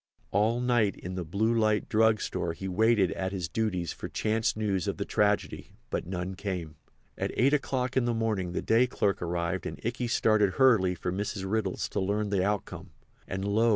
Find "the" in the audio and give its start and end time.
1.13-1.23, 4.97-5.05, 8.05-8.13, 8.53-8.63, 12.31-12.43